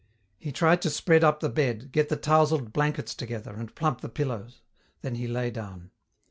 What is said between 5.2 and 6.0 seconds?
lay down.